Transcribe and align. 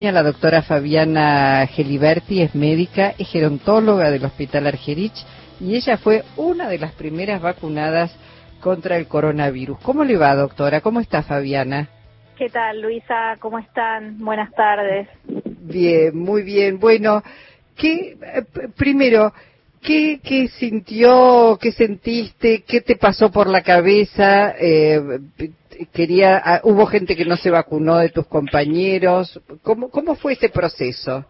La 0.00 0.22
doctora 0.22 0.60
Fabiana 0.60 1.66
Geliberti 1.68 2.42
es 2.42 2.54
médica, 2.54 3.14
es 3.16 3.30
gerontóloga 3.30 4.10
del 4.10 4.26
Hospital 4.26 4.66
Argerich 4.66 5.14
y 5.58 5.74
ella 5.74 5.96
fue 5.96 6.22
una 6.36 6.68
de 6.68 6.78
las 6.78 6.92
primeras 6.92 7.40
vacunadas 7.40 8.14
contra 8.60 8.98
el 8.98 9.08
coronavirus. 9.08 9.78
¿Cómo 9.78 10.04
le 10.04 10.18
va, 10.18 10.34
doctora? 10.34 10.82
¿Cómo 10.82 11.00
está, 11.00 11.22
Fabiana? 11.22 11.88
¿Qué 12.36 12.50
tal, 12.50 12.82
Luisa? 12.82 13.38
¿Cómo 13.40 13.58
están? 13.58 14.18
Buenas 14.18 14.52
tardes. 14.52 15.08
Bien, 15.62 16.14
muy 16.14 16.42
bien. 16.42 16.78
Bueno, 16.78 17.22
¿qué, 17.74 18.18
eh, 18.20 18.44
primero, 18.76 19.32
¿qué, 19.82 20.20
qué 20.22 20.48
sintió, 20.48 21.58
qué 21.60 21.72
sentiste, 21.72 22.62
qué 22.66 22.80
te 22.80 22.96
pasó 22.96 23.30
por 23.30 23.46
la 23.46 23.62
cabeza? 23.62 24.54
Eh, 24.58 25.00
quería, 25.92 26.40
ah, 26.44 26.60
hubo 26.64 26.86
gente 26.86 27.16
que 27.16 27.24
no 27.24 27.36
se 27.36 27.50
vacunó 27.50 27.98
de 27.98 28.10
tus 28.10 28.26
compañeros. 28.26 29.40
¿Cómo, 29.62 29.90
cómo 29.90 30.14
fue 30.14 30.34
ese 30.34 30.48
proceso? 30.48 31.24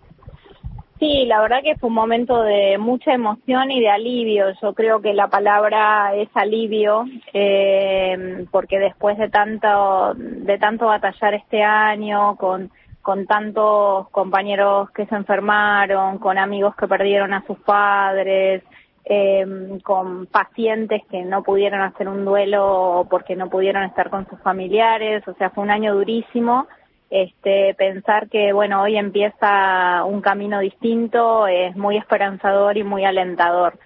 Sí, 0.98 1.26
la 1.26 1.42
verdad 1.42 1.58
que 1.62 1.76
fue 1.76 1.88
un 1.88 1.94
momento 1.94 2.42
de 2.42 2.78
mucha 2.78 3.12
emoción 3.12 3.70
y 3.70 3.80
de 3.80 3.90
alivio. 3.90 4.46
Yo 4.62 4.72
creo 4.72 5.02
que 5.02 5.12
la 5.12 5.28
palabra 5.28 6.14
es 6.14 6.30
alivio, 6.34 7.04
eh, 7.34 8.46
porque 8.50 8.78
después 8.78 9.18
de 9.18 9.28
tanto, 9.28 10.14
de 10.16 10.58
tanto 10.58 10.86
batallar 10.86 11.34
este 11.34 11.62
año 11.62 12.36
con, 12.36 12.70
con 13.06 13.24
tantos 13.24 14.08
compañeros 14.08 14.90
que 14.90 15.06
se 15.06 15.14
enfermaron, 15.14 16.18
con 16.18 16.38
amigos 16.38 16.74
que 16.74 16.88
perdieron 16.88 17.34
a 17.34 17.46
sus 17.46 17.56
padres, 17.60 18.64
eh, 19.04 19.46
con 19.84 20.26
pacientes 20.26 21.02
que 21.08 21.22
no 21.22 21.44
pudieron 21.44 21.82
hacer 21.82 22.08
un 22.08 22.24
duelo 22.24 23.06
porque 23.08 23.36
no 23.36 23.48
pudieron 23.48 23.84
estar 23.84 24.10
con 24.10 24.28
sus 24.28 24.40
familiares, 24.40 25.22
o 25.28 25.34
sea, 25.34 25.50
fue 25.50 25.62
un 25.62 25.70
año 25.70 25.94
durísimo. 25.94 26.66
Este, 27.08 27.74
pensar 27.74 28.28
que, 28.28 28.52
bueno, 28.52 28.82
hoy 28.82 28.96
empieza 28.96 30.02
un 30.02 30.20
camino 30.20 30.58
distinto 30.58 31.46
es 31.46 31.76
muy 31.76 31.98
esperanzador 31.98 32.76
y 32.76 32.82
muy 32.82 33.04
alentador. 33.04 33.78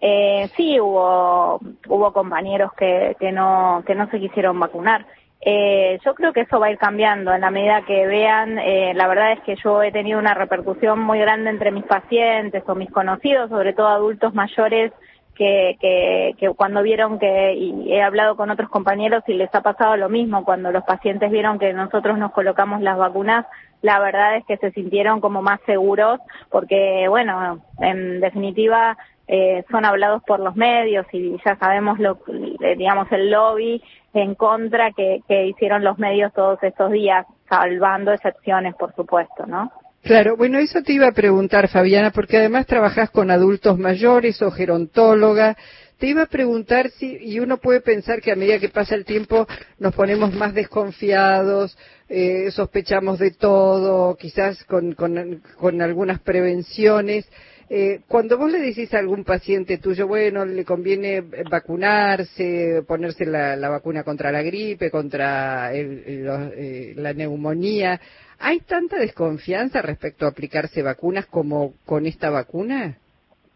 Eh, 0.00 0.48
sí, 0.56 0.78
hubo, 0.78 1.58
hubo 1.88 2.12
compañeros 2.12 2.72
que, 2.74 3.16
que 3.18 3.32
no, 3.32 3.82
que 3.84 3.96
no 3.96 4.08
se 4.10 4.20
quisieron 4.20 4.60
vacunar. 4.60 5.04
Eh, 5.40 5.98
yo 6.04 6.14
creo 6.14 6.32
que 6.32 6.40
eso 6.40 6.58
va 6.58 6.66
a 6.66 6.70
ir 6.72 6.78
cambiando 6.78 7.32
en 7.32 7.40
la 7.40 7.50
medida 7.50 7.82
que 7.82 8.06
vean, 8.06 8.58
eh, 8.58 8.92
la 8.94 9.06
verdad 9.06 9.32
es 9.32 9.40
que 9.42 9.54
yo 9.62 9.82
he 9.82 9.92
tenido 9.92 10.18
una 10.18 10.34
repercusión 10.34 10.98
muy 10.98 11.20
grande 11.20 11.50
entre 11.50 11.70
mis 11.70 11.84
pacientes 11.84 12.64
o 12.66 12.74
mis 12.74 12.90
conocidos, 12.90 13.48
sobre 13.48 13.72
todo 13.72 13.86
adultos 13.86 14.34
mayores, 14.34 14.92
que, 15.38 15.78
que, 15.80 16.34
que 16.36 16.50
cuando 16.50 16.82
vieron 16.82 17.20
que, 17.20 17.54
y 17.54 17.92
he 17.92 18.02
hablado 18.02 18.36
con 18.36 18.50
otros 18.50 18.68
compañeros 18.68 19.22
y 19.28 19.34
les 19.34 19.54
ha 19.54 19.62
pasado 19.62 19.96
lo 19.96 20.08
mismo, 20.08 20.44
cuando 20.44 20.72
los 20.72 20.82
pacientes 20.82 21.30
vieron 21.30 21.60
que 21.60 21.72
nosotros 21.72 22.18
nos 22.18 22.32
colocamos 22.32 22.82
las 22.82 22.98
vacunas, 22.98 23.46
la 23.80 24.00
verdad 24.00 24.36
es 24.36 24.44
que 24.46 24.56
se 24.56 24.72
sintieron 24.72 25.20
como 25.20 25.40
más 25.40 25.60
seguros, 25.64 26.18
porque 26.50 27.06
bueno, 27.08 27.60
en 27.78 28.20
definitiva, 28.20 28.98
eh, 29.30 29.62
son 29.70 29.84
hablados 29.84 30.22
por 30.26 30.40
los 30.40 30.56
medios 30.56 31.06
y 31.12 31.36
ya 31.44 31.54
sabemos 31.56 31.98
lo, 31.98 32.18
eh, 32.62 32.76
digamos, 32.76 33.12
el 33.12 33.30
lobby 33.30 33.82
en 34.14 34.34
contra 34.34 34.90
que, 34.92 35.20
hicieron 35.46 35.84
los 35.84 35.98
medios 35.98 36.32
todos 36.32 36.58
estos 36.62 36.90
días, 36.92 37.26
salvando 37.46 38.10
excepciones, 38.10 38.74
por 38.74 38.94
supuesto, 38.94 39.44
¿no? 39.46 39.70
Claro, 40.02 40.36
bueno, 40.36 40.58
eso 40.58 40.82
te 40.82 40.94
iba 40.94 41.08
a 41.08 41.12
preguntar, 41.12 41.68
Fabiana, 41.68 42.10
porque 42.10 42.38
además 42.38 42.66
trabajas 42.66 43.10
con 43.10 43.30
adultos 43.30 43.78
mayores 43.78 44.40
o 44.40 44.50
gerontóloga. 44.50 45.58
Te 45.98 46.06
iba 46.06 46.22
a 46.22 46.26
preguntar 46.26 46.88
si, 46.90 47.18
y 47.20 47.40
uno 47.40 47.58
puede 47.58 47.82
pensar 47.82 48.22
que 48.22 48.32
a 48.32 48.36
medida 48.36 48.58
que 48.58 48.70
pasa 48.70 48.94
el 48.94 49.04
tiempo 49.04 49.46
nos 49.78 49.94
ponemos 49.94 50.32
más 50.32 50.54
desconfiados, 50.54 51.76
eh, 52.08 52.50
sospechamos 52.52 53.18
de 53.18 53.32
todo, 53.32 54.16
quizás 54.16 54.64
con, 54.64 54.94
con 54.94 55.82
algunas 55.82 56.20
prevenciones. 56.20 57.28
Eh, 57.70 58.00
cuando 58.08 58.38
vos 58.38 58.50
le 58.50 58.60
decís 58.60 58.92
a 58.94 58.98
algún 58.98 59.24
paciente 59.24 59.78
tuyo, 59.78 60.06
bueno, 60.06 60.44
le 60.44 60.64
conviene 60.64 61.20
vacunarse, 61.50 62.82
ponerse 62.86 63.26
la, 63.26 63.68
vacuna 63.68 64.04
contra 64.04 64.32
la 64.32 64.42
gripe, 64.42 64.90
contra 64.90 65.70
eh, 65.74 66.94
la 66.96 67.12
neumonía, 67.12 68.00
¿hay 68.38 68.60
tanta 68.60 68.96
desconfianza 68.96 69.82
respecto 69.82 70.24
a 70.24 70.30
aplicarse 70.30 70.82
vacunas 70.82 71.26
como 71.26 71.74
con 71.84 72.06
esta 72.06 72.30
vacuna? 72.30 72.96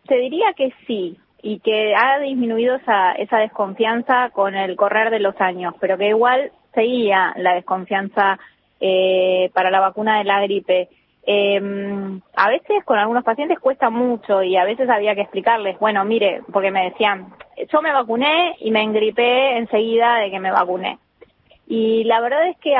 Te 0.06 0.16
diría 0.16 0.52
que 0.56 0.70
sí, 0.86 1.16
y 1.42 1.58
que 1.58 1.94
ha 1.94 2.20
disminuido 2.20 2.76
esa, 2.76 3.12
esa 3.12 3.38
desconfianza 3.38 4.30
con 4.30 4.54
el 4.54 4.76
correr 4.76 5.10
de 5.10 5.18
los 5.18 5.38
años, 5.40 5.74
pero 5.80 5.98
que 5.98 6.08
igual 6.08 6.52
seguía 6.72 7.34
la 7.36 7.54
desconfianza 7.54 8.38
eh, 8.80 9.50
para 9.52 9.70
la 9.70 9.80
vacuna 9.80 10.18
de 10.18 10.24
la 10.24 10.40
gripe. 10.42 10.88
Eh, 11.24 12.20
a 12.34 12.48
veces 12.48 12.84
con 12.84 12.98
algunos 12.98 13.22
pacientes 13.22 13.58
cuesta 13.60 13.90
mucho 13.90 14.42
y 14.42 14.56
a 14.56 14.64
veces 14.64 14.88
había 14.88 15.14
que 15.14 15.20
explicarles, 15.20 15.78
bueno, 15.78 16.04
mire, 16.04 16.42
porque 16.52 16.70
me 16.70 16.90
decían, 16.90 17.32
yo 17.70 17.80
me 17.80 17.92
vacuné 17.92 18.56
y 18.58 18.70
me 18.70 18.82
engripé 18.82 19.56
enseguida 19.56 20.16
de 20.16 20.30
que 20.30 20.40
me 20.40 20.50
vacuné. 20.50 20.98
Y 21.66 22.04
la 22.04 22.20
verdad 22.20 22.48
es 22.48 22.56
que 22.58 22.74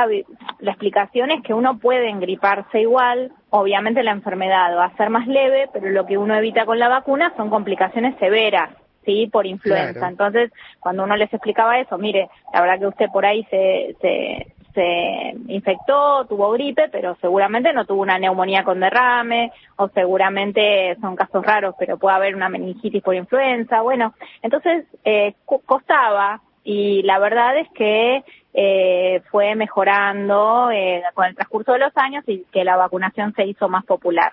la 0.59 0.71
explicación 0.71 1.31
es 1.31 1.41
que 1.41 1.53
uno 1.53 1.79
puede 1.79 2.09
engriparse 2.09 2.81
igual, 2.81 3.31
obviamente 3.49 4.03
la 4.03 4.11
enfermedad 4.11 4.75
va 4.77 4.85
a 4.85 4.97
ser 4.97 5.09
más 5.09 5.25
leve, 5.25 5.69
pero 5.73 5.89
lo 5.89 6.05
que 6.05 6.17
uno 6.17 6.35
evita 6.35 6.65
con 6.65 6.77
la 6.77 6.89
vacuna 6.89 7.33
son 7.37 7.49
complicaciones 7.49 8.15
severas, 8.19 8.69
¿sí? 9.05 9.29
Por 9.31 9.47
influenza. 9.47 10.07
Entonces, 10.07 10.51
cuando 10.79 11.03
uno 11.05 11.15
les 11.15 11.33
explicaba 11.33 11.79
eso, 11.79 11.97
mire, 11.97 12.29
la 12.53 12.61
verdad 12.61 12.79
que 12.79 12.87
usted 12.87 13.07
por 13.07 13.25
ahí 13.25 13.43
se, 13.49 13.95
se, 14.01 14.52
se 14.73 15.35
infectó, 15.47 16.25
tuvo 16.25 16.51
gripe, 16.51 16.89
pero 16.89 17.15
seguramente 17.21 17.73
no 17.73 17.85
tuvo 17.85 18.01
una 18.01 18.17
neumonía 18.17 18.63
con 18.63 18.79
derrame, 18.79 19.51
o 19.75 19.89
seguramente 19.89 20.95
son 21.01 21.15
casos 21.15 21.45
raros, 21.45 21.75
pero 21.77 21.97
puede 21.97 22.15
haber 22.15 22.35
una 22.35 22.49
meningitis 22.49 23.01
por 23.01 23.15
influenza. 23.15 23.81
Bueno, 23.81 24.13
entonces 24.41 24.85
eh, 25.03 25.35
costaba 25.65 26.41
y 26.63 27.03
la 27.03 27.19
verdad 27.19 27.57
es 27.57 27.67
que 27.75 28.23
eh, 28.53 29.21
fue 29.31 29.55
mejorando 29.55 30.69
eh, 30.71 31.03
con 31.13 31.25
el 31.25 31.35
transcurso 31.35 31.73
de 31.73 31.79
los 31.79 31.95
años 31.95 32.23
y 32.27 32.45
que 32.51 32.63
la 32.63 32.77
vacunación 32.77 33.33
se 33.33 33.45
hizo 33.45 33.67
más 33.67 33.85
popular. 33.85 34.31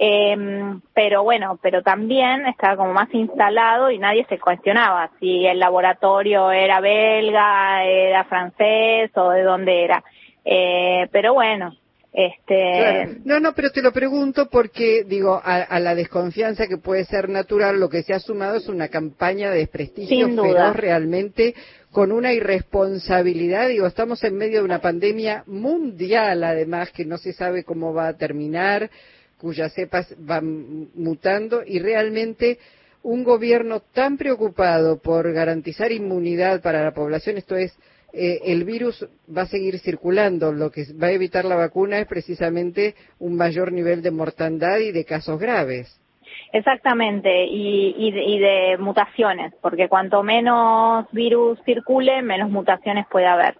Eh, 0.00 0.36
pero 0.94 1.24
bueno, 1.24 1.58
pero 1.60 1.82
también 1.82 2.46
estaba 2.46 2.76
como 2.76 2.92
más 2.92 3.12
instalado 3.12 3.90
y 3.90 3.98
nadie 3.98 4.24
se 4.28 4.38
cuestionaba 4.38 5.10
si 5.18 5.44
el 5.44 5.58
laboratorio 5.58 6.52
era 6.52 6.80
belga, 6.80 7.84
era 7.84 8.24
francés 8.24 9.10
o 9.16 9.30
de 9.30 9.42
dónde 9.42 9.84
era. 9.84 10.04
Eh, 10.44 11.08
pero 11.10 11.34
bueno, 11.34 11.74
este... 12.12 13.18
No, 13.24 13.40
no, 13.40 13.54
pero 13.54 13.70
te 13.70 13.82
lo 13.82 13.92
pregunto 13.92 14.48
porque, 14.48 15.02
digo, 15.04 15.40
a, 15.44 15.80
la 15.80 15.96
desconfianza 15.96 16.68
que 16.68 16.78
puede 16.78 17.04
ser 17.04 17.28
natural, 17.28 17.80
lo 17.80 17.88
que 17.88 18.04
se 18.04 18.14
ha 18.14 18.20
sumado 18.20 18.56
es 18.56 18.68
una 18.68 18.88
campaña 18.88 19.50
de 19.50 19.58
desprestigio 19.58 20.28
feroz 20.28 20.76
realmente 20.76 21.56
con 21.90 22.12
una 22.12 22.32
irresponsabilidad. 22.32 23.68
Digo, 23.68 23.86
estamos 23.86 24.22
en 24.22 24.36
medio 24.36 24.60
de 24.60 24.64
una 24.64 24.80
pandemia 24.80 25.42
mundial, 25.46 26.44
además, 26.44 26.92
que 26.92 27.04
no 27.04 27.18
se 27.18 27.32
sabe 27.32 27.64
cómo 27.64 27.92
va 27.92 28.08
a 28.08 28.16
terminar 28.16 28.90
cuyas 29.38 29.72
cepas 29.74 30.14
van 30.18 30.88
mutando 30.94 31.62
y 31.64 31.78
realmente 31.78 32.58
un 33.02 33.24
gobierno 33.24 33.80
tan 33.80 34.16
preocupado 34.16 35.00
por 35.00 35.32
garantizar 35.32 35.92
inmunidad 35.92 36.60
para 36.60 36.82
la 36.82 36.92
población, 36.92 37.36
esto 37.36 37.56
es, 37.56 37.78
eh, 38.12 38.40
el 38.44 38.64
virus 38.64 39.06
va 39.34 39.42
a 39.42 39.46
seguir 39.46 39.78
circulando. 39.78 40.52
Lo 40.52 40.70
que 40.70 40.84
va 41.00 41.08
a 41.08 41.12
evitar 41.12 41.44
la 41.44 41.56
vacuna 41.56 41.98
es 42.00 42.06
precisamente 42.06 42.94
un 43.18 43.36
mayor 43.36 43.72
nivel 43.72 44.02
de 44.02 44.10
mortandad 44.10 44.78
y 44.78 44.92
de 44.92 45.04
casos 45.04 45.38
graves. 45.38 46.00
Exactamente, 46.52 47.44
y, 47.44 47.94
y, 47.98 48.08
y, 48.08 48.38
de 48.38 48.78
mutaciones, 48.78 49.52
porque 49.60 49.88
cuanto 49.88 50.22
menos 50.22 51.06
virus 51.12 51.58
circule, 51.64 52.22
menos 52.22 52.50
mutaciones 52.50 53.06
puede 53.10 53.26
haber. 53.26 53.56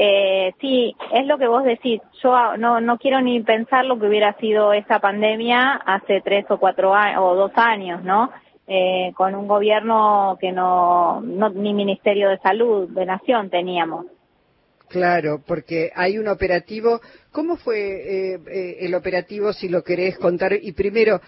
Eh, 0.00 0.54
sí, 0.60 0.94
es 1.12 1.26
lo 1.26 1.38
que 1.38 1.48
vos 1.48 1.64
decís. 1.64 2.00
Yo 2.22 2.56
no, 2.56 2.80
no 2.80 2.98
quiero 2.98 3.20
ni 3.20 3.40
pensar 3.40 3.84
lo 3.84 3.98
que 3.98 4.06
hubiera 4.06 4.32
sido 4.34 4.72
esa 4.72 5.00
pandemia 5.00 5.72
hace 5.72 6.20
tres 6.20 6.48
o 6.50 6.58
cuatro 6.58 6.94
años, 6.94 7.20
o 7.20 7.34
dos 7.34 7.50
años, 7.56 8.04
¿no? 8.04 8.30
Eh, 8.68 9.12
con 9.16 9.34
un 9.34 9.48
gobierno 9.48 10.38
que 10.40 10.52
no, 10.52 11.20
no, 11.20 11.48
ni 11.48 11.74
Ministerio 11.74 12.28
de 12.28 12.38
Salud 12.38 12.88
de 12.90 13.06
Nación 13.06 13.50
teníamos. 13.50 14.06
Claro, 14.88 15.42
porque 15.46 15.90
hay 15.94 16.18
un 16.18 16.28
operativo. 16.28 17.00
¿Cómo 17.30 17.56
fue 17.56 17.76
eh, 17.78 18.38
eh, 18.50 18.76
el 18.80 18.94
operativo, 18.94 19.52
si 19.52 19.68
lo 19.68 19.82
querés 19.82 20.18
contar? 20.18 20.54
Y 20.54 20.72
primero, 20.72 21.20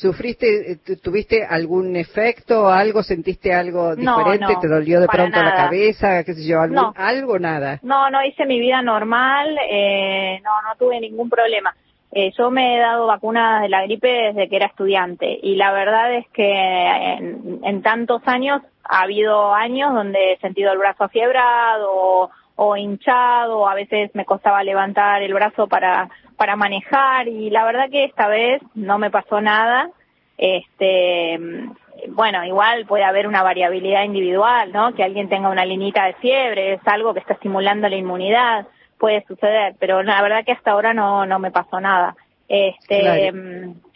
¿sufriste, 0.00 0.78
tuviste 1.02 1.44
algún 1.44 1.94
efecto, 1.96 2.68
algo, 2.68 3.02
sentiste 3.02 3.52
algo 3.52 3.94
diferente? 3.94 4.56
¿Te 4.60 4.68
dolió 4.68 5.00
de 5.00 5.06
pronto 5.06 5.40
la 5.40 5.54
cabeza? 5.54 6.24
¿Qué 6.24 6.34
sé 6.34 6.44
yo? 6.44 6.60
Algo, 6.60 6.92
¿Algo? 6.96 7.38
Nada. 7.38 7.78
No, 7.82 8.10
no, 8.10 8.24
hice 8.24 8.44
mi 8.46 8.58
vida 8.58 8.82
normal, 8.82 9.56
eh, 9.70 10.40
no, 10.42 10.50
no 10.68 10.76
tuve 10.76 11.00
ningún 11.00 11.30
problema. 11.30 11.74
Eh, 12.10 12.32
yo 12.38 12.50
me 12.50 12.76
he 12.76 12.80
dado 12.80 13.06
vacunas 13.06 13.60
de 13.62 13.68
la 13.68 13.82
gripe 13.82 14.08
desde 14.08 14.48
que 14.48 14.56
era 14.56 14.66
estudiante 14.66 15.38
y 15.42 15.56
la 15.56 15.72
verdad 15.72 16.14
es 16.14 16.26
que 16.30 16.50
en, 16.50 17.60
en 17.62 17.82
tantos 17.82 18.22
años 18.26 18.62
ha 18.88 19.02
habido 19.02 19.54
años 19.54 19.92
donde 19.92 20.32
he 20.32 20.38
sentido 20.38 20.72
el 20.72 20.78
brazo 20.78 21.04
afiebrado 21.04 21.90
o, 21.92 22.30
o 22.60 22.76
hinchado, 22.76 23.68
a 23.68 23.74
veces 23.74 24.10
me 24.14 24.24
costaba 24.24 24.64
levantar 24.64 25.22
el 25.22 25.32
brazo 25.32 25.68
para, 25.68 26.10
para 26.36 26.56
manejar 26.56 27.28
y 27.28 27.50
la 27.50 27.64
verdad 27.64 27.88
que 27.88 28.02
esta 28.02 28.26
vez 28.26 28.60
no 28.74 28.98
me 28.98 29.12
pasó 29.12 29.40
nada. 29.40 29.90
Este, 30.36 31.38
bueno, 32.08 32.44
igual 32.44 32.84
puede 32.86 33.04
haber 33.04 33.28
una 33.28 33.44
variabilidad 33.44 34.02
individual, 34.02 34.72
¿no? 34.72 34.92
Que 34.92 35.04
alguien 35.04 35.28
tenga 35.28 35.50
una 35.50 35.64
linita 35.64 36.04
de 36.06 36.14
fiebre, 36.14 36.72
es 36.72 36.80
algo 36.86 37.14
que 37.14 37.20
está 37.20 37.34
estimulando 37.34 37.88
la 37.88 37.94
inmunidad, 37.94 38.66
puede 38.98 39.24
suceder, 39.28 39.76
pero 39.78 40.02
la 40.02 40.20
verdad 40.20 40.44
que 40.44 40.50
hasta 40.50 40.72
ahora 40.72 40.92
no, 40.92 41.26
no 41.26 41.38
me 41.38 41.52
pasó 41.52 41.80
nada. 41.80 42.16
Este, 42.48 43.30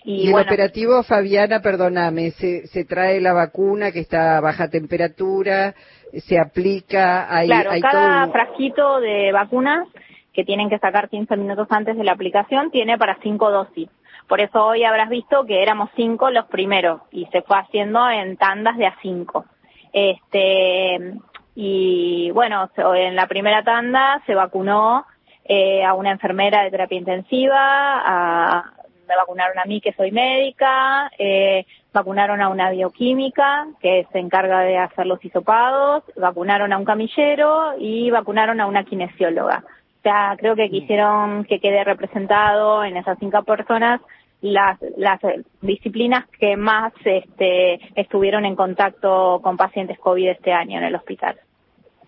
y, 0.05 0.29
el 0.29 0.35
operativo, 0.35 1.03
Fabiana, 1.03 1.61
perdóname, 1.61 2.33
se, 2.33 2.67
se 2.67 2.85
trae 2.85 3.21
la 3.21 3.33
vacuna 3.33 3.93
que 3.93 4.01
está 4.01 4.37
a 4.37 4.41
baja 4.41 4.69
temperatura, 4.69 5.75
se 6.13 6.39
aplica, 6.39 7.35
hay, 7.35 7.47
claro, 7.47 7.71
cada 7.81 8.29
frasquito 8.29 9.01
de 9.01 9.33
vacuna 9.33 9.87
que 10.35 10.45
tienen 10.45 10.69
que 10.69 10.79
sacar 10.79 11.09
15 11.09 11.37
minutos 11.37 11.67
antes 11.71 11.97
de 11.97 12.05
la 12.05 12.13
aplicación 12.13 12.71
tiene 12.71 12.99
para 12.99 13.19
cinco 13.23 13.51
dosis. 13.51 13.89
Por 14.29 14.41
eso 14.41 14.65
hoy 14.65 14.85
habrás 14.85 15.09
visto 15.09 15.45
que 15.47 15.63
éramos 15.63 15.91
cinco 15.97 16.31
los 16.31 16.47
primeros 16.47 17.03
y 17.11 17.27
se 17.27 17.43
fue 17.43 17.59
haciendo 17.59 18.09
en 18.11 18.37
tandas 18.37 18.77
de 18.77 18.87
a 18.87 18.97
cinco. 19.03 19.45
Este, 19.93 21.15
y 21.55 22.31
bueno, 22.33 22.71
en 22.97 23.15
la 23.15 23.27
primera 23.27 23.63
tanda 23.63 24.23
se 24.27 24.35
vacunó 24.35 25.05
eh, 25.45 25.85
a 25.85 25.95
una 25.95 26.13
enfermera 26.13 26.63
de 26.63 26.71
terapia 26.71 26.99
intensiva, 26.99 27.59
a, 27.59 28.73
me 29.09 29.17
vacunaron 29.17 29.59
a 29.59 29.65
mí 29.65 29.81
que 29.81 29.93
soy 29.93 30.11
médica, 30.11 31.11
eh, 31.19 31.67
vacunaron 31.93 32.41
a 32.41 32.49
una 32.49 32.71
bioquímica 32.71 33.67
que 33.81 34.07
se 34.13 34.19
encarga 34.19 34.61
de 34.61 34.79
hacer 34.79 35.07
los 35.07 35.25
hisopados, 35.25 36.05
vacunaron 36.17 36.73
a 36.73 36.79
un 36.79 36.85
camillero 36.85 37.75
y 37.79 38.11
vacunaron 38.11 38.61
a 38.61 38.67
una 38.67 38.85
kinesióloga. 38.85 39.65
O 39.67 40.03
sea, 40.03 40.35
creo 40.39 40.57
que 40.57 40.71
quisieron 40.71 41.45
que 41.45 41.61
quede 41.61 41.85
representado 41.85 42.85
en 42.85 42.97
esas 42.97 43.19
cinco 43.19 43.43
personas 43.45 44.01
las, 44.41 44.79
las 44.97 45.21
disciplinas 45.61 46.27
que 46.39 46.57
más 46.57 46.93
este, 47.05 47.81
estuvieron 47.95 48.45
en 48.45 48.57
contacto 48.57 49.41
con 49.43 49.57
pacientes 49.57 49.99
COVID 49.99 50.31
este 50.31 50.53
año 50.53 50.79
en 50.79 50.85
el 50.85 50.97
hospital. 50.97 51.39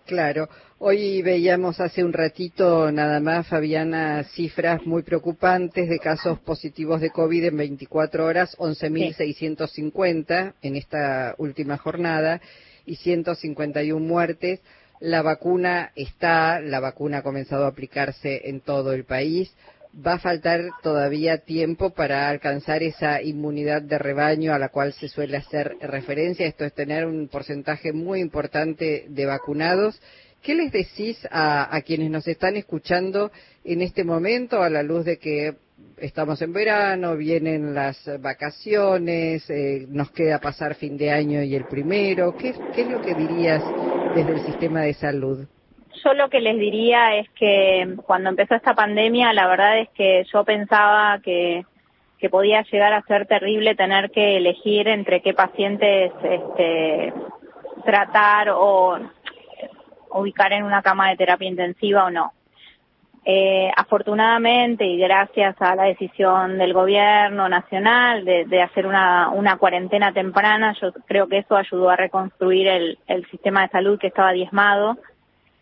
Claro. 0.05 0.47
Hoy 0.77 1.23
veíamos 1.23 1.79
hace 1.79 2.03
un 2.03 2.13
ratito 2.13 2.91
nada 2.91 3.19
más, 3.19 3.47
Fabiana, 3.47 4.23
cifras 4.35 4.85
muy 4.85 5.01
preocupantes 5.01 5.89
de 5.89 5.97
casos 5.97 6.37
positivos 6.39 7.01
de 7.01 7.09
COVID 7.09 7.45
en 7.45 7.57
24 7.57 8.23
horas, 8.23 8.55
11.650 8.59 10.53
en 10.61 10.75
esta 10.75 11.33
última 11.39 11.77
jornada 11.77 12.39
y 12.85 12.97
151 12.97 13.99
muertes. 14.05 14.59
La 14.99 15.23
vacuna 15.23 15.91
está, 15.95 16.59
la 16.59 16.79
vacuna 16.79 17.17
ha 17.19 17.23
comenzado 17.23 17.65
a 17.65 17.69
aplicarse 17.69 18.47
en 18.47 18.61
todo 18.61 18.93
el 18.93 19.05
país 19.05 19.51
va 19.95 20.13
a 20.13 20.19
faltar 20.19 20.61
todavía 20.81 21.37
tiempo 21.37 21.91
para 21.91 22.29
alcanzar 22.29 22.83
esa 22.83 23.21
inmunidad 23.21 23.81
de 23.81 23.97
rebaño 23.97 24.53
a 24.53 24.59
la 24.59 24.69
cual 24.69 24.93
se 24.93 25.07
suele 25.07 25.37
hacer 25.37 25.77
referencia. 25.81 26.45
Esto 26.45 26.65
es 26.65 26.73
tener 26.73 27.05
un 27.05 27.27
porcentaje 27.27 27.93
muy 27.93 28.19
importante 28.19 29.05
de 29.07 29.25
vacunados. 29.25 30.01
¿Qué 30.41 30.53
les 30.53 30.71
decís 30.71 31.17
a, 31.31 31.81
quienes 31.85 32.11
nos 32.11 32.27
están 32.27 32.55
escuchando 32.55 33.31
en 33.63 33.81
este 33.81 34.03
momento 34.03 34.61
a 34.61 34.69
la 34.69 34.83
luz 34.83 35.05
de 35.05 35.17
que 35.17 35.55
estamos 35.97 36.41
en 36.41 36.53
verano, 36.53 37.15
vienen 37.15 37.73
las 37.73 37.97
vacaciones, 38.21 39.49
eh, 39.49 39.87
nos 39.89 40.11
queda 40.11 40.39
pasar 40.39 40.75
fin 40.75 40.97
de 40.97 41.09
año 41.09 41.41
y 41.41 41.55
el 41.55 41.65
primero? 41.65 42.35
¿Qué, 42.37 42.53
¿Qué 42.75 42.81
es 42.81 42.87
lo 42.87 43.01
que 43.01 43.15
dirías 43.15 43.63
desde 44.15 44.33
el 44.33 44.45
sistema 44.45 44.81
de 44.81 44.93
salud? 44.93 45.47
Yo 46.03 46.13
lo 46.13 46.29
que 46.29 46.41
les 46.41 46.57
diría 46.57 47.15
es 47.15 47.29
que 47.31 47.95
cuando 48.05 48.29
empezó 48.29 48.55
esta 48.55 48.73
pandemia, 48.73 49.33
la 49.33 49.47
verdad 49.47 49.79
es 49.79 49.89
que 49.89 50.25
yo 50.31 50.43
pensaba 50.43 51.19
que, 51.19 51.65
podía 52.31 52.63
llegar 52.63 52.91
a 52.91 53.03
ser 53.03 53.27
terrible 53.27 53.75
tener 53.75 54.09
que 54.09 54.37
elegir 54.37 54.87
entre 54.87 55.21
qué 55.21 55.35
pacientes 55.35 56.11
este, 56.23 57.13
tratar 57.85 58.49
o 58.49 58.97
ubicar 60.09 60.51
en 60.51 60.63
una 60.63 60.81
cama 60.81 61.11
de 61.11 61.17
terapia 61.17 61.47
intensiva 61.47 62.05
o 62.05 62.09
no. 62.09 62.33
Eh, 63.25 63.71
afortunadamente 63.77 64.85
y 64.85 64.97
gracias 64.97 65.55
a 65.59 65.75
la 65.75 65.83
decisión 65.83 66.57
del 66.57 66.73
gobierno 66.73 67.47
nacional 67.47 68.25
de, 68.25 68.45
de 68.45 68.61
hacer 68.63 68.87
una, 68.87 69.57
cuarentena 69.59 70.11
temprana, 70.11 70.75
yo 70.81 70.93
creo 71.05 71.27
que 71.27 71.37
eso 71.37 71.55
ayudó 71.55 71.91
a 71.91 71.95
reconstruir 71.95 72.67
el 72.67 73.27
sistema 73.29 73.61
de 73.61 73.69
salud 73.69 73.99
que 73.99 74.07
estaba 74.07 74.31
diezmado 74.31 74.97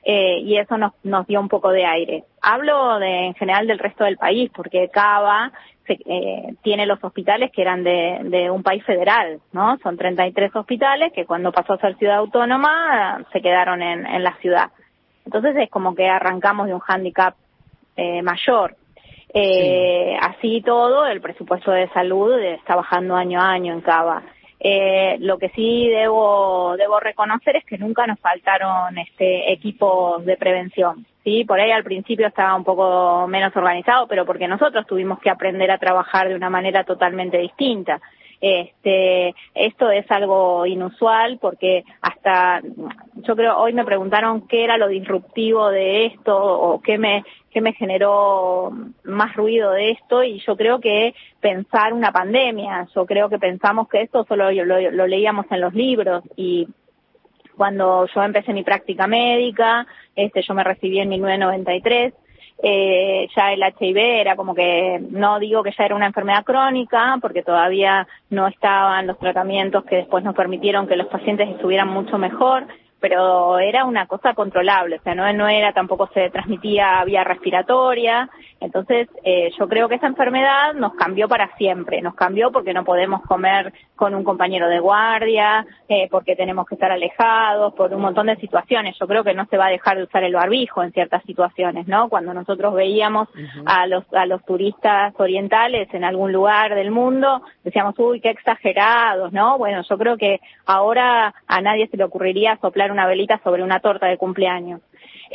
eh, 0.06 0.40
y 0.40 0.58
eso 0.58 0.78
nos, 0.78 0.94
nos 1.04 1.26
dio 1.28 1.40
un 1.40 1.48
poco 1.48 1.72
de 1.72 1.86
aire. 1.86 2.24
Hablo 2.42 3.00
de, 3.00 3.28
en 3.28 3.34
general 3.36 3.68
del 3.68 3.80
resto 3.80 4.04
del 4.04 4.18
país, 4.18 4.52
porque 4.54 4.90
Cava 4.90 5.52
eh, 5.88 6.56
tiene 6.62 6.86
los 6.86 7.04
hospitales 7.04 7.52
que 7.52 7.62
eran 7.62 7.84
de, 7.84 8.20
de, 8.24 8.50
un 8.50 8.64
país 8.64 8.84
federal, 8.86 9.40
¿no? 9.52 9.78
Son 9.84 9.98
33 9.98 10.56
hospitales 10.56 11.12
que 11.14 11.26
cuando 11.26 11.52
pasó 11.52 11.74
a 11.74 11.78
ser 11.80 11.98
ciudad 11.98 12.18
autónoma 12.18 13.26
se 13.32 13.42
quedaron 13.42 13.82
en, 13.82 14.06
en 14.06 14.24
la 14.24 14.36
ciudad. 14.38 14.72
Entonces 15.26 15.56
es 15.58 15.70
como 15.70 15.96
que 15.96 16.08
arrancamos 16.08 16.68
de 16.68 16.74
un 16.74 16.80
hándicap 16.80 17.36
eh, 17.96 18.22
mayor. 18.22 18.76
Eh, 19.34 20.16
Así 20.22 20.62
todo, 20.62 21.08
el 21.08 21.22
presupuesto 21.22 21.72
de 21.72 21.90
salud 21.90 22.38
está 22.40 22.76
bajando 22.76 23.16
año 23.16 23.42
a 23.42 23.52
año 23.52 23.74
en 23.74 23.82
Cava. 23.82 24.24
Eh, 24.65 25.18
lo 25.19 25.38
que 25.38 25.50
sí 25.50 25.89
debo, 25.89 26.77
debo 26.77 26.98
reconocer 27.01 27.57
es 27.57 27.65
que 27.65 27.77
nunca 27.77 28.07
nos 28.07 28.18
faltaron 28.21 28.98
este, 28.98 29.51
equipos 29.51 30.24
de 30.25 30.38
prevención. 30.38 31.06
Sí, 31.25 31.44
por 31.44 31.60
ahí 31.60 31.71
al 31.71 31.83
principio 31.83 32.27
estaba 32.27 32.56
un 32.56 32.63
poco 32.63 33.27
menos 33.27 33.54
organizado, 33.57 34.07
pero 34.07 34.25
porque 34.25 34.48
nosotros 34.48 34.88
tuvimos 34.88 35.19
que 35.19 35.30
aprender 35.30 35.69
a 35.69 35.77
trabajar 35.77 36.30
de 36.30 36.36
una 36.36 36.50
manera 36.50 36.86
totalmente 36.86 37.38
distinta. 37.39 38.00
Este, 38.39 39.33
esto 39.54 39.89
es 39.89 40.10
algo 40.12 40.66
inusual 40.66 41.39
porque 41.42 41.83
hasta, 42.01 42.62
yo 43.16 43.36
creo, 43.36 43.57
hoy 43.57 43.71
me 43.74 43.86
preguntaron 43.86 44.48
qué 44.48 44.66
era 44.66 44.77
lo 44.77 44.89
disruptivo 44.89 45.69
de 45.69 46.07
esto 46.07 46.38
o 46.38 46.81
qué 46.81 46.98
me, 46.98 47.24
qué 47.54 47.62
me 47.62 47.74
generó 47.74 48.72
más 49.04 49.36
ruido 49.36 49.72
de 49.72 49.92
esto 49.92 50.24
y 50.24 50.40
yo 50.40 50.58
creo 50.58 50.80
que 50.80 51.14
pensar 51.40 51.94
una 51.94 52.12
pandemia, 52.12 52.88
yo 52.94 53.06
creo 53.06 53.30
que 53.30 53.40
pensamos 53.40 53.88
que 53.88 54.02
esto 54.02 54.26
solo 54.26 54.52
lo, 54.52 54.92
lo 54.92 55.08
leíamos 55.08 55.46
en 55.52 55.62
los 55.62 55.74
libros 55.74 56.24
y 56.36 56.68
cuando 57.56 58.08
yo 58.14 58.24
empecé 58.24 58.54
mi 58.54 58.64
práctica 58.64 59.08
médica, 59.08 59.86
este, 60.16 60.42
yo 60.42 60.54
me 60.54 60.64
recibí 60.64 61.00
en 61.00 61.10
1993, 61.10 62.14
eh, 62.66 63.28
ya 63.36 63.52
el 63.52 63.62
HIV 63.62 63.98
era 63.98 64.36
como 64.36 64.56
que, 64.56 65.02
no 65.10 65.40
digo 65.40 65.64
que 65.64 65.74
ya 65.78 65.86
era 65.86 65.96
una 65.96 66.08
enfermedad 66.08 66.44
crónica, 66.44 67.18
porque 67.22 67.44
todavía 67.44 68.07
no 68.30 68.48
estaban 68.48 69.07
los 69.07 69.19
tratamientos 69.19 69.83
que 69.83 69.98
después 69.98 70.24
nos 70.24 70.36
permitieron 70.36 70.88
que 70.88 70.95
los 70.95 71.07
pacientes 71.07 71.50
estuvieran 71.50 71.90
mucho 71.90 72.18
mejor, 72.18 72.68
pero 73.04 73.60
era 73.60 73.83
una 73.83 74.07
cosa 74.07 74.33
controlable, 74.33 74.95
o 74.95 75.02
sea, 75.02 75.14
no, 75.14 75.50
era, 75.50 75.74
tampoco 75.74 76.10
se 76.14 76.30
transmitía 76.30 77.04
vía 77.04 77.26
respiratoria, 77.26 78.30
entonces 78.64 79.10
eh, 79.24 79.52
yo 79.60 79.68
creo 79.68 79.90
que 79.90 79.96
esa 79.96 80.08
enfermedad 80.08 80.74
nos 80.74 80.94
cambió 80.94 81.28
para 81.28 81.56
siempre, 81.58 82.02
nos 82.02 82.16
cambió 82.16 82.52
porque 82.52 82.74
no 82.74 82.84
podemos 82.84 83.22
comer 83.24 83.74
con 83.96 84.16
un 84.16 84.24
compañero 84.24 84.70
de 84.70 84.80
guardia, 84.80 85.66
eh, 85.90 86.08
porque 86.10 86.36
tenemos 86.36 86.66
que 86.66 86.76
estar 86.76 86.92
alejados, 86.92 87.74
por 87.74 87.94
un 87.94 88.02
montón 88.02 88.28
de 88.28 88.38
situaciones, 88.38 88.96
yo 89.00 89.08
creo 89.08 89.24
que 89.24 89.34
no 89.34 89.46
se 89.48 89.58
va 89.58 89.68
a 89.68 89.72
dejar 89.72 89.98
de 89.98 90.04
usar 90.04 90.24
el 90.24 90.34
barbijo 90.34 90.82
en 90.82 90.94
ciertas 90.94 91.24
situaciones, 91.24 91.88
¿no? 91.88 92.10
Cuando 92.10 92.34
nosotros 92.34 92.74
veíamos 92.74 93.28
a 93.66 93.86
los, 93.88 94.06
a 94.14 94.26
los 94.26 94.44
turistas 94.46 95.14
orientales 95.18 95.94
en 95.94 96.04
algún 96.04 96.32
lugar 96.32 96.76
del 96.76 96.92
mundo, 96.92 97.42
decíamos, 97.64 97.96
uy, 98.00 98.22
qué 98.22 98.30
exagerados, 98.30 99.34
¿no? 99.34 99.58
Bueno, 99.58 99.82
yo 99.88 99.98
creo 99.98 100.18
que 100.18 100.40
ahora 100.66 101.34
a 101.48 101.62
nadie 101.62 101.88
se 101.88 101.98
le 101.98 102.06
ocurriría 102.06 102.58
soplar 102.62 102.92
una 102.92 103.08
velita 103.08 103.42
sobre 103.44 103.64
una 103.64 103.80
torta 103.80 104.08
de 104.08 104.18
cumpleaños. 104.18 104.82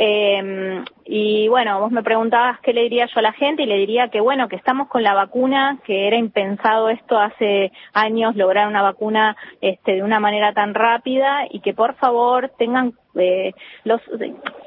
Eh, 0.01 0.85
y 1.07 1.49
bueno, 1.49 1.81
vos 1.81 1.91
me 1.91 2.05
preguntabas 2.05 2.61
qué 2.61 2.73
le 2.73 2.83
diría 2.83 3.07
yo 3.07 3.19
a 3.19 3.23
la 3.23 3.33
gente 3.33 3.65
y 3.65 3.67
le 3.67 3.79
diría 3.79 4.11
que 4.11 4.21
bueno, 4.21 4.47
que 4.47 4.55
estamos 4.55 4.87
con 4.87 5.03
la 5.03 5.13
vacuna, 5.13 5.79
que 5.85 6.07
era 6.07 6.17
impensado 6.17 6.89
esto 6.89 7.19
hace 7.19 7.73
años, 7.95 8.37
lograr 8.37 8.69
una 8.69 8.81
vacuna 8.81 9.37
este, 9.61 9.97
de 9.97 10.05
una 10.05 10.21
manera 10.21 10.53
tan 10.53 10.73
rápida 10.75 11.47
y 11.51 11.59
que 11.59 11.75
por 11.75 11.97
favor 11.97 12.53
tengan 12.59 12.93
eh, 13.17 13.55
los, 13.83 14.01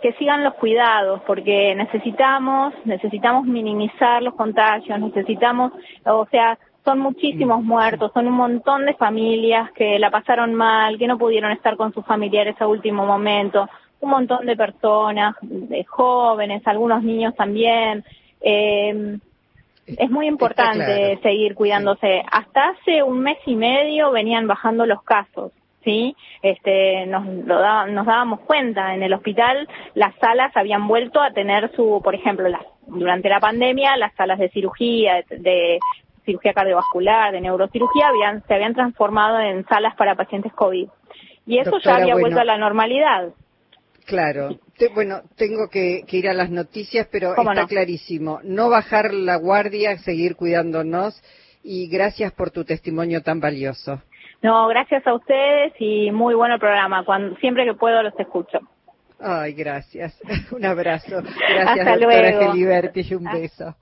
que 0.01 0.11
sigan 0.19 0.43
los 0.43 0.55
cuidados 0.55 1.21
porque 1.25 1.75
necesitamos, 1.75 2.73
necesitamos 2.83 3.45
minimizar 3.45 4.21
los 4.21 4.33
contagios, 4.33 5.00
necesitamos, 5.00 5.71
o 6.03 6.27
sea, 6.29 6.59
son 6.83 7.00
muchísimos 7.00 7.63
muertos, 7.63 8.11
son 8.13 8.27
un 8.27 8.33
montón 8.33 8.85
de 8.85 8.95
familias 8.95 9.71
que 9.71 9.97
la 10.00 10.11
pasaron 10.11 10.55
mal, 10.55 10.97
que 10.97 11.07
no 11.07 11.17
pudieron 11.17 11.51
estar 11.51 11.77
con 11.77 11.93
sus 11.93 12.05
familiares 12.05 12.59
a 12.59 12.67
último 12.67 13.05
momento, 13.05 13.69
un 14.01 14.10
montón 14.10 14.46
de 14.46 14.55
personas, 14.55 15.36
de 15.41 15.84
jóvenes, 15.86 16.62
algunos 16.65 17.03
niños 17.03 17.36
también. 17.36 18.03
Eh, 18.41 19.17
es 19.86 20.10
muy 20.10 20.27
importante 20.27 21.20
seguir 21.22 21.55
cuidándose. 21.55 22.24
Hasta 22.31 22.70
hace 22.70 23.03
un 23.03 23.22
mes 23.22 23.38
y 23.46 23.55
medio 23.55 24.12
venían 24.12 24.48
bajando 24.48 24.86
los 24.86 25.03
casos. 25.03 25.51
¿sí? 25.84 26.15
Este, 26.41 27.05
nos, 27.08 27.25
lo 27.25 27.88
nos 27.88 28.05
dábamos 28.05 28.41
cuenta, 28.41 28.93
en 28.93 29.03
el 29.03 29.13
hospital 29.13 29.67
las 29.96 30.15
salas 30.15 30.55
habían 30.55 30.88
vuelto 30.88 31.22
a 31.22 31.31
tener 31.31 31.72
su, 31.75 32.01
por 32.03 32.13
ejemplo, 32.15 32.48
las 32.48 32.62
durante 32.88 33.29
la 33.29 33.39
pandemia 33.39 33.96
las 33.98 34.13
salas 34.15 34.39
de 34.39 34.50
cirugía, 34.50 35.24
de, 35.29 35.79
cirugía 36.25 36.53
cardiovascular, 36.53 37.31
de 37.31 37.41
neurocirugía, 37.41 38.10
habían, 38.10 38.43
se 38.48 38.53
habían 38.53 38.74
transformado 38.74 39.39
en 39.39 39.65
salas 39.65 39.96
para 39.96 40.15
pacientes 40.15 40.53
COVID. 40.53 40.88
Y 41.48 41.58
eso 41.58 41.79
ya 41.79 41.96
había 41.96 42.15
vuelto 42.15 42.39
a 42.39 42.46
la 42.46 42.58
normalidad. 42.58 43.29
Claro. 44.05 44.60
bueno, 44.93 45.22
tengo 45.38 45.70
que, 45.70 46.03
ir 46.10 46.29
a 46.29 46.34
las 46.34 46.50
noticias, 46.50 47.08
pero 47.12 47.36
está 47.36 47.65
clarísimo. 47.67 48.39
No 48.43 48.70
bajar 48.70 49.13
la 49.13 49.38
guardia, 49.38 49.98
seguir 50.00 50.36
cuidándonos 50.36 51.22
y 51.63 51.88
gracias 51.89 52.31
por 52.34 52.51
tu 52.51 52.63
testimonio 52.65 53.22
tan 53.22 53.39
valioso. 53.39 54.01
No, 54.41 54.67
gracias 54.67 55.05
a 55.05 55.13
ustedes 55.13 55.74
y 55.79 56.12
muy 56.12 56.34
bueno 56.34 56.55
el 56.55 56.60
programa. 56.60 57.05
Cuando, 57.05 57.36
siempre 57.38 57.63
que 57.65 57.75
puedo 57.75 58.01
los 58.01 58.20
escucho. 58.20 58.60
Ay, 59.20 59.53
gracias. 59.53 60.20
Un 60.51 60.65
abrazo. 60.65 61.22
Gracias, 61.50 61.67
Hasta 61.67 61.91
doctora 61.91 62.31
luego. 62.31 62.51
Geliberti, 62.51 63.05
y 63.08 63.13
un 63.13 63.25
beso. 63.25 63.75